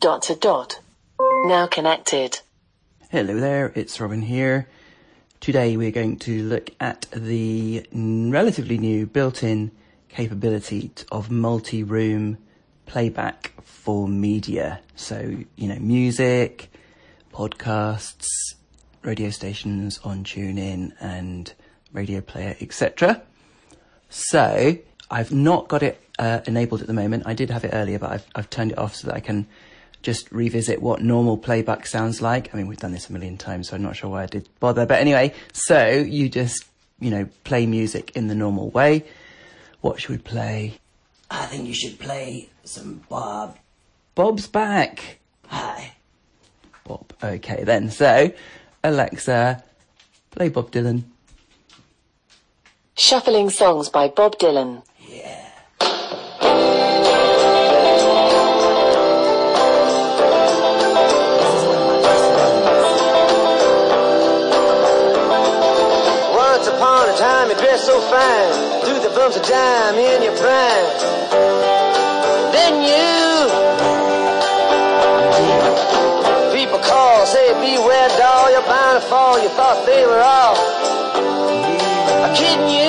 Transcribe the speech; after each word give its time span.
dot 0.00 0.22
to 0.22 0.34
dot. 0.34 0.80
Now 1.44 1.66
connected. 1.66 2.40
Hello 3.10 3.38
there, 3.38 3.70
it's 3.74 4.00
Robin 4.00 4.22
here. 4.22 4.66
Today 5.40 5.76
we're 5.76 5.90
going 5.90 6.18
to 6.20 6.42
look 6.42 6.70
at 6.80 7.06
the 7.12 7.86
relatively 7.92 8.78
new 8.78 9.04
built-in 9.04 9.72
capability 10.08 10.90
of 11.12 11.30
multi-room 11.30 12.38
playback 12.86 13.52
for 13.62 14.08
media. 14.08 14.80
So, 14.96 15.44
you 15.56 15.68
know, 15.68 15.78
music, 15.78 16.72
podcasts, 17.34 18.26
radio 19.02 19.28
stations 19.28 20.00
on 20.02 20.24
TuneIn 20.24 20.94
and 20.98 21.52
radio 21.92 22.22
player, 22.22 22.56
etc. 22.58 23.20
So, 24.08 24.78
I've 25.10 25.30
not 25.30 25.68
got 25.68 25.82
it 25.82 26.02
uh, 26.18 26.40
enabled 26.46 26.80
at 26.80 26.86
the 26.86 26.94
moment. 26.94 27.24
I 27.26 27.34
did 27.34 27.50
have 27.50 27.64
it 27.64 27.72
earlier, 27.74 27.98
but 27.98 28.12
I've, 28.12 28.26
I've 28.34 28.48
turned 28.48 28.72
it 28.72 28.78
off 28.78 28.94
so 28.94 29.08
that 29.08 29.16
I 29.16 29.20
can 29.20 29.46
just 30.02 30.30
revisit 30.32 30.80
what 30.80 31.02
normal 31.02 31.36
playback 31.36 31.86
sounds 31.86 32.22
like. 32.22 32.52
I 32.52 32.56
mean, 32.56 32.66
we've 32.66 32.78
done 32.78 32.92
this 32.92 33.08
a 33.08 33.12
million 33.12 33.36
times, 33.36 33.68
so 33.68 33.76
I'm 33.76 33.82
not 33.82 33.96
sure 33.96 34.10
why 34.10 34.22
I 34.22 34.26
did 34.26 34.48
bother. 34.58 34.86
But 34.86 35.00
anyway, 35.00 35.34
so 35.52 35.88
you 35.88 36.28
just, 36.28 36.64
you 36.98 37.10
know, 37.10 37.28
play 37.44 37.66
music 37.66 38.16
in 38.16 38.28
the 38.28 38.34
normal 38.34 38.70
way. 38.70 39.04
What 39.80 40.00
should 40.00 40.10
we 40.10 40.18
play? 40.18 40.78
I 41.30 41.46
think 41.46 41.66
you 41.66 41.74
should 41.74 41.98
play 41.98 42.48
some 42.64 43.02
Bob. 43.08 43.58
Bob's 44.14 44.46
back. 44.46 45.18
Hi. 45.46 45.92
Bob. 46.84 47.12
Okay 47.22 47.64
then. 47.64 47.90
So, 47.90 48.32
Alexa, 48.82 49.62
play 50.30 50.48
Bob 50.48 50.70
Dylan. 50.70 51.04
Shuffling 52.96 53.50
songs 53.50 53.88
by 53.88 54.08
Bob 54.08 54.38
Dylan. 54.38 54.82
Time 67.20 67.50
you 67.50 67.56
dressed 67.56 67.84
so 67.84 68.00
fine, 68.00 68.80
threw 68.80 68.98
the 68.98 69.14
bumps 69.14 69.36
of 69.36 69.42
dime 69.42 69.96
in 69.96 70.22
your 70.22 70.34
prime. 70.40 70.86
Then 72.50 72.80
you, 72.80 73.44
people 76.56 76.78
call, 76.78 77.26
say 77.26 77.52
beware 77.60 78.08
doll, 78.16 78.50
you're 78.50 78.62
bound 78.62 79.02
to 79.02 79.06
fall. 79.06 79.38
You 79.38 79.50
thought 79.50 79.84
they 79.84 80.06
were 80.06 80.22
all 80.24 80.56
kidding 82.34 82.68
you. 82.72 82.88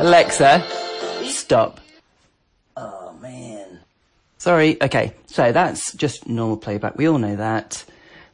Alexa, 0.00 0.64
stop. 1.24 1.80
Oh 2.78 3.12
man. 3.20 3.80
Sorry. 4.38 4.82
Okay. 4.82 5.12
So 5.26 5.52
that's 5.52 5.92
just 5.92 6.26
normal 6.26 6.56
playback. 6.56 6.96
We 6.96 7.06
all 7.06 7.18
know 7.18 7.36
that. 7.36 7.84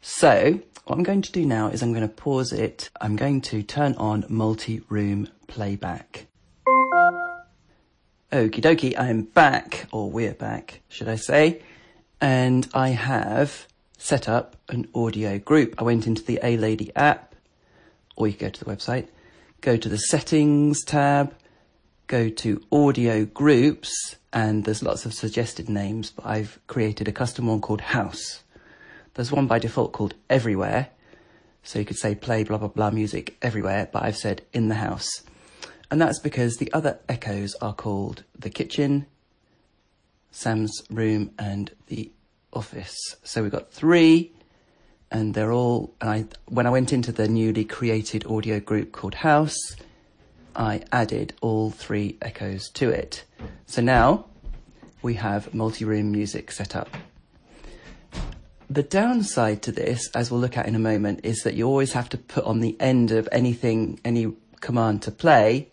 So 0.09 0.61
what 0.85 0.97
I'm 0.97 1.03
going 1.03 1.23
to 1.23 1.33
do 1.33 1.45
now 1.45 1.67
is 1.67 1.83
I'm 1.83 1.93
going 1.93 2.09
to 2.09 2.15
pause 2.15 2.53
it. 2.53 2.91
I'm 3.01 3.17
going 3.17 3.41
to 3.41 3.65
turn 3.65 3.95
on 3.97 4.25
multi-room 4.29 5.29
playback. 5.49 6.29
Okie 8.31 8.61
dokie. 8.61 8.97
I'm 8.97 9.23
back, 9.23 9.89
or 9.91 10.09
we're 10.09 10.33
back, 10.33 10.81
should 10.89 11.09
I 11.09 11.17
say. 11.17 11.61
And 12.21 12.69
I 12.73 12.91
have 12.91 13.67
set 13.99 14.29
up 14.29 14.55
an 14.69 14.89
audio 14.95 15.41
group. 15.41 15.75
I 15.77 15.83
went 15.83 16.07
into 16.07 16.23
the 16.23 16.39
A 16.41 16.57
Lady 16.57 16.95
app, 16.95 17.35
or 18.15 18.29
you 18.29 18.35
go 18.35 18.49
to 18.49 18.65
the 18.65 18.71
website, 18.71 19.09
go 19.61 19.77
to 19.77 19.89
the 19.89 19.99
settings 19.99 20.85
tab, 20.85 21.35
go 22.07 22.29
to 22.29 22.63
audio 22.71 23.25
groups, 23.25 24.15
and 24.33 24.65
there's 24.65 24.85
lots 24.85 25.05
of 25.05 25.13
suggested 25.13 25.69
names, 25.69 26.11
but 26.11 26.25
I've 26.25 26.61
created 26.69 27.09
a 27.09 27.13
custom 27.13 27.49
one 27.49 27.61
called 27.61 27.81
House. 27.81 28.45
There's 29.17 29.33
one 29.33 29.47
by 29.47 29.59
default 29.59 29.93
called 29.93 30.13
Everywhere, 30.29 30.91
so 31.63 31.79
you 31.79 31.87
could 31.87 31.97
say 31.97 32.15
play 32.15 32.45
blah 32.45 32.59
blah 32.59 32.69
blah 32.69 32.91
music 32.91 33.39
everywhere, 33.41 33.89
but 33.91 34.03
I've 34.03 34.19
said 34.19 34.43
in 34.53 34.69
the 34.69 34.75
house. 34.75 35.09
And 35.91 35.99
that's 35.99 36.19
because 36.19 36.57
the 36.57 36.71
other 36.75 36.99
echoes 37.09 37.55
are 37.63 37.73
called 37.73 38.25
the 38.39 38.51
kitchen, 38.51 39.07
Sam's 40.31 40.83
room, 40.91 41.31
and 41.39 41.71
the 41.87 42.13
office. 42.53 42.95
So 43.23 43.43
we've 43.43 43.51
got 43.51 43.73
three, 43.73 44.33
and 45.11 45.33
they're 45.33 45.53
all. 45.53 45.95
And 46.03 46.11
I, 46.11 46.25
when 46.45 46.67
I 46.67 46.71
went 46.71 46.93
into 46.93 47.11
the 47.11 47.27
newly 47.27 47.65
created 47.65 48.27
audio 48.27 48.61
group 48.61 48.93
called 48.93 49.15
House, 49.15 49.57
I 50.55 50.83
added 50.93 51.33
all 51.41 51.71
three 51.71 52.19
echoes 52.21 52.69
to 52.75 52.91
it. 52.91 53.25
So 53.65 53.81
now 53.81 54.27
we 55.01 55.15
have 55.15 55.55
multi-room 55.55 56.13
music 56.13 56.53
set 56.53 56.77
up. 56.77 56.91
The 58.69 58.83
downside 58.83 59.63
to 59.63 59.73
this, 59.73 60.11
as 60.15 60.31
we'll 60.31 60.41
look 60.41 60.57
at 60.57 60.67
in 60.67 60.75
a 60.75 60.81
moment, 60.81 61.21
is 61.23 61.43
that 61.45 61.55
you 61.55 61.67
always 61.69 61.93
have 61.93 62.09
to 62.11 62.19
put 62.19 62.45
on 62.45 62.61
the 62.61 62.77
end 62.81 63.13
of 63.13 63.29
anything, 63.31 64.01
any 64.05 64.33
command 64.61 65.03
to 65.03 65.13
play, 65.13 65.69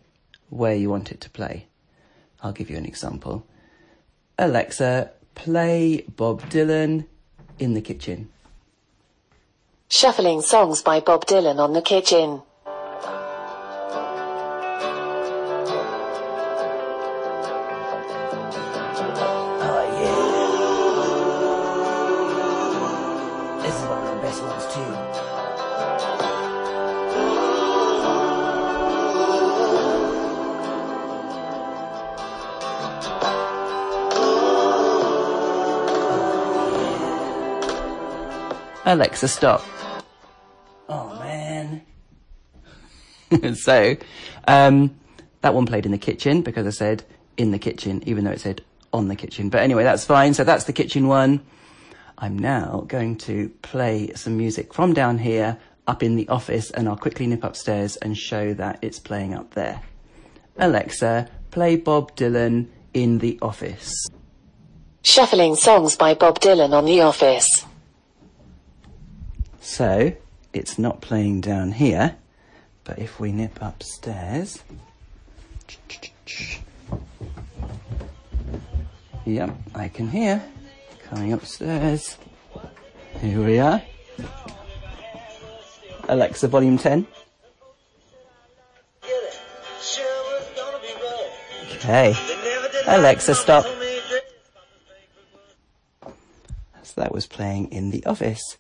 where 0.50 0.76
you 0.76 0.90
want 0.92 1.12
it 1.12 1.20
to 1.22 1.30
play. 1.32 1.66
I'll 2.44 2.52
give 2.52 2.70
you 2.70 2.78
an 2.78 2.86
example. 2.86 3.48
Alexa, 4.38 5.12
play 5.34 6.06
Bob 6.16 6.44
Dylan 6.44 7.08
in 7.58 7.74
the 7.74 7.82
kitchen. 7.82 8.30
Shuffling 9.90 10.42
songs 10.42 10.84
by 10.84 11.00
Bob 11.00 11.26
Dylan 11.26 11.58
on 11.58 11.74
the 11.74 11.82
kitchen. 11.82 12.44
Alexa, 38.94 39.28
stop. 39.28 39.66
Oh 40.88 41.18
man. 41.20 41.82
so, 43.56 43.98
um, 44.48 44.96
that 45.42 45.56
one 45.56 45.66
played 45.66 45.88
in 45.88 45.92
the 45.92 45.98
kitchen 45.98 46.44
because 46.44 46.68
I 46.68 46.70
said 46.70 47.04
in 47.36 47.50
the 47.50 47.58
kitchen, 47.58 48.04
even 48.06 48.24
though 48.24 48.32
it 48.32 48.40
said 48.40 48.62
on 48.94 49.08
the 49.08 49.16
kitchen. 49.16 49.50
But 49.50 49.62
anyway, 49.62 49.84
that's 49.84 50.06
fine. 50.06 50.36
So 50.36 50.44
that's 50.44 50.66
the 50.66 50.74
kitchen 50.74 51.08
one. 51.08 51.44
I'm 52.20 52.38
now 52.38 52.86
going 52.88 53.18
to 53.30 53.50
play 53.64 54.12
some 54.14 54.38
music 54.38 54.76
from 54.76 54.94
down 54.94 55.18
here 55.18 55.58
up 55.88 56.04
in 56.04 56.16
the 56.16 56.30
office 56.30 56.70
and 56.70 56.88
I'll 56.88 56.96
quickly 56.96 57.26
nip 57.26 57.44
upstairs 57.44 57.96
and 57.96 58.16
show 58.16 58.54
that 58.54 58.78
it's 58.84 59.00
playing 59.00 59.34
up 59.34 59.56
there. 59.56 59.82
Alexa, 60.58 61.28
play 61.50 61.78
Bob 61.78 62.16
Dylan 62.16 62.68
in 62.94 63.18
the 63.18 63.40
office. 63.42 64.08
Shuffling 65.02 65.56
songs 65.56 65.96
by 65.96 66.14
Bob 66.14 66.40
Dylan 66.40 66.74
on 66.74 66.86
The 66.86 67.02
Office. 67.02 67.66
So 69.64 70.12
it's 70.52 70.78
not 70.78 71.00
playing 71.00 71.40
down 71.40 71.72
here, 71.72 72.18
but 72.84 73.00
if 73.00 73.18
we 73.18 73.32
nip 73.32 73.58
upstairs. 73.62 74.62
Yep, 79.26 79.56
I 79.74 79.88
can 79.88 80.10
hear. 80.10 80.44
Coming 81.06 81.32
upstairs. 81.32 82.18
Here 83.22 83.42
we 83.42 83.58
are. 83.60 83.82
Alexa, 86.10 86.50
volume 86.50 86.78
10. 86.78 87.08
Okay. 91.76 92.14
Alexa, 92.86 93.34
stop. 93.34 93.66
So 96.84 97.02
that 97.02 97.14
was 97.14 97.26
playing 97.28 97.72
in 97.72 97.92
the 97.92 98.06
office. 98.06 98.58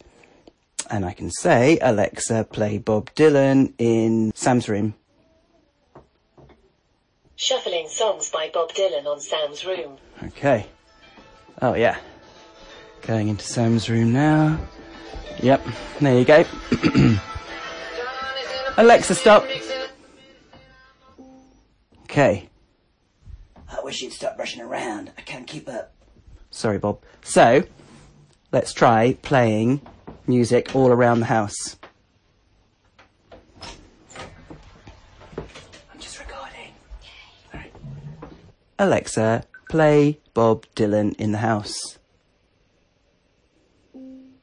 And 0.89 1.05
I 1.05 1.13
can 1.13 1.31
say, 1.31 1.79
Alexa, 1.81 2.45
play 2.51 2.77
Bob 2.77 3.13
Dylan 3.15 3.73
in 3.77 4.31
Sam's 4.35 4.67
room. 4.69 4.95
Shuffling 7.35 7.87
songs 7.89 8.29
by 8.29 8.49
Bob 8.53 8.71
Dylan 8.73 9.05
on 9.05 9.19
Sam's 9.19 9.65
room. 9.65 9.97
Okay. 10.23 10.67
Oh, 11.61 11.73
yeah. 11.73 11.97
Going 13.01 13.27
into 13.27 13.43
Sam's 13.43 13.89
room 13.89 14.13
now. 14.13 14.59
Yep, 15.41 15.65
there 15.99 16.19
you 16.19 16.25
go. 16.25 16.45
Alexa, 18.77 19.15
stop. 19.15 19.45
Okay. 22.03 22.49
I 23.69 23.81
wish 23.83 24.01
you'd 24.01 24.13
stop 24.13 24.37
rushing 24.37 24.61
around. 24.61 25.11
I 25.17 25.21
can't 25.21 25.47
keep 25.47 25.67
up. 25.67 25.93
Sorry, 26.51 26.77
Bob. 26.77 27.01
So, 27.23 27.63
let's 28.51 28.71
try 28.71 29.17
playing 29.21 29.81
music 30.27 30.75
all 30.75 30.91
around 30.91 31.19
the 31.19 31.25
house. 31.25 31.77
I'm 35.31 35.99
just 35.99 36.19
recording. 36.19 36.73
Alexa, 38.79 39.43
play 39.69 40.19
Bob 40.33 40.65
Dylan 40.75 41.13
in 41.15 41.31
the 41.31 41.39
house. 41.39 41.99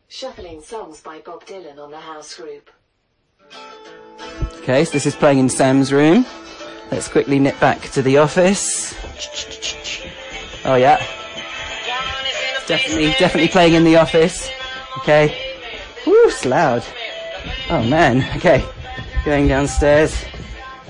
Shuffling 0.09 0.61
songs 0.61 1.01
by 1.01 1.21
Bob 1.21 1.45
Dylan 1.47 1.79
on 1.79 1.91
the 1.91 2.01
house 2.01 2.35
group. 2.35 2.71
Okay, 4.59 4.85
so 4.85 4.93
this 4.93 5.07
is 5.07 5.17
playing 5.17 5.39
in 5.39 5.49
Sam's 5.49 5.93
room. 5.93 6.27
Let's 6.91 7.09
quickly 7.09 7.39
nip 7.39 7.59
back 7.61 7.81
to 7.93 8.03
the 8.03 8.19
office. 8.19 8.95
Oh 10.65 10.75
yeah. 10.75 10.99
Definitely, 12.67 13.15
definitely 13.19 13.49
playing 13.49 13.75
in 13.75 13.85
the 13.85 13.97
office. 13.97 14.51
Okay. 14.99 15.50
Woo, 16.21 16.29
it's 16.29 16.45
loud. 16.45 16.85
Oh 17.71 17.83
man. 17.83 18.23
Okay. 18.37 18.65
Going 19.25 19.49
downstairs. 19.49 20.25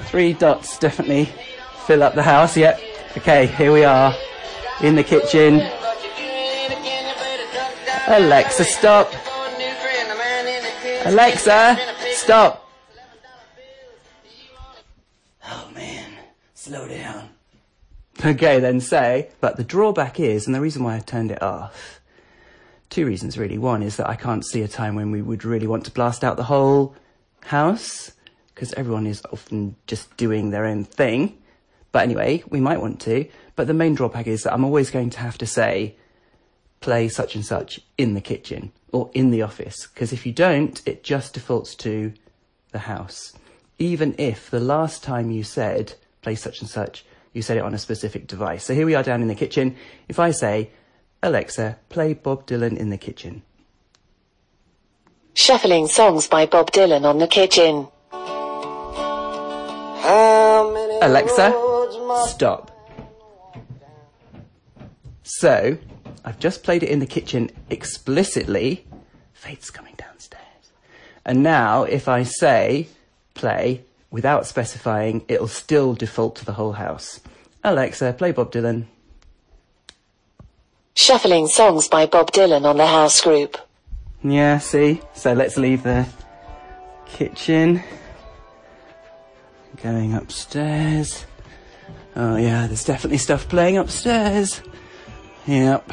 Three 0.06 0.32
dots 0.32 0.78
definitely 0.78 1.28
fill 1.86 2.02
up 2.02 2.14
the 2.14 2.22
house. 2.22 2.56
Yep. 2.56 2.80
Okay, 3.18 3.46
here 3.46 3.72
we 3.72 3.84
are. 3.84 4.14
In 4.82 4.96
the 4.96 5.04
kitchen. 5.04 5.62
Alexa, 8.08 8.64
stop. 8.64 9.12
Alexa, 11.04 11.78
stop. 12.14 12.68
Oh 15.46 15.70
man, 15.74 16.12
slow 16.54 16.88
down. 16.88 17.30
Okay, 18.24 18.58
then 18.58 18.80
say, 18.80 19.30
but 19.40 19.56
the 19.56 19.64
drawback 19.64 20.18
is, 20.18 20.46
and 20.46 20.54
the 20.54 20.60
reason 20.60 20.82
why 20.82 20.96
I 20.96 21.00
turned 21.00 21.30
it 21.30 21.42
off, 21.42 21.99
two 22.90 23.06
reasons 23.06 23.38
really. 23.38 23.56
One 23.56 23.82
is 23.82 23.96
that 23.96 24.08
I 24.08 24.16
can't 24.16 24.44
see 24.44 24.62
a 24.62 24.68
time 24.68 24.94
when 24.94 25.10
we 25.10 25.22
would 25.22 25.44
really 25.44 25.66
want 25.66 25.84
to 25.86 25.90
blast 25.90 26.22
out 26.22 26.36
the 26.36 26.44
whole 26.44 26.94
house, 27.42 28.12
because 28.54 28.74
everyone 28.74 29.06
is 29.06 29.22
often 29.32 29.76
just 29.86 30.14
doing 30.16 30.50
their 30.50 30.66
own 30.66 30.84
thing. 30.84 31.38
But 31.92 32.02
anyway, 32.02 32.44
we 32.48 32.60
might 32.60 32.80
want 32.80 33.00
to. 33.02 33.26
But 33.56 33.66
the 33.66 33.74
main 33.74 33.94
drawback 33.94 34.26
is 34.26 34.42
that 34.42 34.52
I'm 34.52 34.64
always 34.64 34.90
going 34.90 35.10
to 35.10 35.20
have 35.20 35.38
to 35.38 35.46
say, 35.46 35.96
play 36.80 37.08
such 37.08 37.34
and 37.34 37.44
such 37.44 37.80
in 37.96 38.14
the 38.14 38.20
kitchen 38.20 38.72
or 38.92 39.10
in 39.14 39.30
the 39.30 39.42
office, 39.42 39.86
because 39.86 40.12
if 40.12 40.26
you 40.26 40.32
don't, 40.32 40.82
it 40.86 41.04
just 41.04 41.34
defaults 41.34 41.74
to 41.76 42.12
the 42.72 42.80
house. 42.80 43.32
Even 43.78 44.14
if 44.18 44.50
the 44.50 44.60
last 44.60 45.02
time 45.02 45.30
you 45.30 45.42
said 45.42 45.94
play 46.22 46.34
such 46.34 46.60
and 46.60 46.68
such, 46.68 47.04
you 47.32 47.42
said 47.42 47.56
it 47.56 47.62
on 47.62 47.74
a 47.74 47.78
specific 47.78 48.26
device. 48.26 48.64
So 48.64 48.74
here 48.74 48.86
we 48.86 48.94
are 48.94 49.02
down 49.02 49.22
in 49.22 49.28
the 49.28 49.34
kitchen. 49.34 49.76
If 50.08 50.18
I 50.18 50.32
say, 50.32 50.70
Alexa, 51.22 51.76
play 51.90 52.14
Bob 52.14 52.46
Dylan 52.46 52.76
in 52.76 52.88
the 52.90 52.96
kitchen. 52.96 53.42
Shuffling 55.34 55.86
songs 55.86 56.26
by 56.26 56.46
Bob 56.46 56.70
Dylan 56.72 57.04
on 57.04 57.18
the 57.18 57.26
kitchen. 57.26 57.88
Alexa, 61.02 61.54
stop. 62.26 62.70
So, 65.22 65.78
I've 66.24 66.38
just 66.38 66.62
played 66.62 66.82
it 66.82 66.88
in 66.88 66.98
the 66.98 67.06
kitchen 67.06 67.50
explicitly. 67.68 68.86
Faith's 69.32 69.70
coming 69.70 69.94
downstairs. 69.96 70.72
And 71.24 71.42
now, 71.42 71.84
if 71.84 72.08
I 72.08 72.22
say 72.22 72.88
play 73.34 73.84
without 74.10 74.46
specifying, 74.46 75.24
it'll 75.28 75.48
still 75.48 75.94
default 75.94 76.36
to 76.36 76.44
the 76.44 76.54
whole 76.54 76.72
house. 76.72 77.20
Alexa, 77.62 78.14
play 78.14 78.32
Bob 78.32 78.52
Dylan. 78.52 78.86
Shuffling 80.94 81.46
songs 81.46 81.88
by 81.88 82.06
Bob 82.06 82.32
Dylan 82.32 82.64
on 82.64 82.76
the 82.76 82.86
house 82.86 83.20
group. 83.20 83.56
Yeah, 84.22 84.58
see? 84.58 85.00
So 85.14 85.32
let's 85.32 85.56
leave 85.56 85.82
the 85.82 86.06
kitchen. 87.06 87.82
Going 89.82 90.14
upstairs. 90.14 91.24
Oh 92.16 92.36
yeah, 92.36 92.66
there's 92.66 92.84
definitely 92.84 93.18
stuff 93.18 93.48
playing 93.48 93.78
upstairs. 93.78 94.60
Yep. 95.46 95.90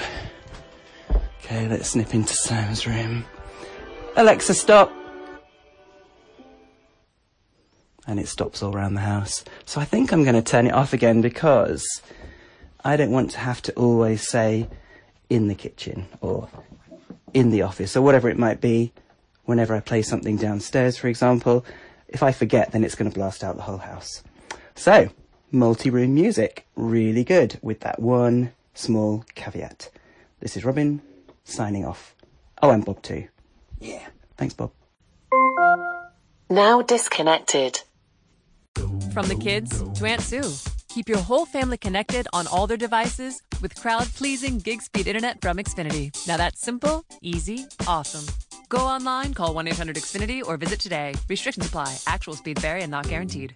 Okay, 1.40 1.68
let's 1.70 1.92
snip 1.92 2.14
into 2.14 2.34
Sam's 2.34 2.86
room. 2.86 3.24
Alexa, 4.18 4.54
stop! 4.56 4.92
And 8.08 8.20
it 8.20 8.28
stops 8.28 8.62
all 8.62 8.76
around 8.76 8.96
the 8.96 9.02
house. 9.02 9.46
So 9.66 9.80
I 9.80 9.86
think 9.86 10.12
I'm 10.12 10.24
going 10.24 10.36
to 10.36 10.42
turn 10.42 10.68
it 10.68 10.74
off 10.74 10.92
again 10.92 11.22
because 11.22 12.02
I 12.84 12.98
don't 12.98 13.12
want 13.12 13.32
to 13.32 13.38
have 13.40 13.62
to 13.64 13.74
always 13.74 14.28
say 14.28 14.68
in 15.30 15.48
the 15.48 15.56
kitchen 15.56 16.08
or 16.22 16.48
in 17.34 17.52
the 17.52 17.62
office 17.62 17.96
or 17.96 18.02
whatever 18.02 18.30
it 18.30 18.38
might 18.38 18.62
be 18.62 18.92
whenever 19.46 19.76
I 19.76 19.80
play 19.80 20.02
something 20.02 20.38
downstairs, 20.38 20.98
for 20.98 21.08
example. 21.08 21.66
If 22.08 22.24
I 22.24 22.32
forget, 22.32 22.72
then 22.72 22.84
it's 22.84 22.96
going 22.96 23.10
to 23.10 23.16
blast 23.16 23.44
out 23.44 23.56
the 23.56 23.64
whole 23.64 23.78
house. 23.78 24.24
So, 24.76 25.10
multi-room 25.52 26.14
music, 26.14 26.66
really 26.76 27.24
good 27.24 27.60
with 27.62 27.82
that 27.82 28.00
one 28.00 28.54
small 28.74 29.26
caveat. 29.36 29.90
This 30.40 30.56
is 30.56 30.64
Robin, 30.64 31.02
signing 31.44 31.86
off. 31.86 32.16
Oh, 32.62 32.70
and 32.70 32.86
Bob 32.86 33.02
too. 33.02 33.28
Yeah. 33.80 34.08
Thanks, 34.38 34.54
Bob. 34.54 34.72
Now 36.50 36.82
disconnected. 36.82 37.82
From 39.14 39.28
the 39.28 39.36
kids 39.36 39.82
to 39.96 40.06
Aunt 40.06 40.22
Sue. 40.22 40.54
Keep 40.90 41.10
your 41.10 41.20
whole 41.20 41.46
family 41.46 41.78
connected 41.78 42.28
on 42.32 42.48
all 42.48 42.68
their 42.68 42.78
devices 42.78 43.42
with 43.62 43.76
crowd 43.76 44.08
pleasing 44.16 44.60
gig 44.60 44.82
speed 44.82 45.08
internet 45.08 45.42
from 45.42 45.58
Xfinity. 45.58 46.12
Now 46.28 46.38
that's 46.38 46.62
simple, 46.62 47.06
easy, 47.22 47.66
awesome. 47.88 48.26
Go 48.70 48.80
online, 48.80 49.34
call 49.34 49.54
1 49.54 49.68
800 49.68 49.96
Xfinity, 49.96 50.42
or 50.46 50.58
visit 50.58 50.80
today. 50.80 51.16
Restrictions 51.30 51.66
apply. 51.66 51.98
Actual 52.06 52.34
speeds 52.34 52.62
vary 52.62 52.82
and 52.84 52.92
not 52.92 53.08
guaranteed. 53.08 53.56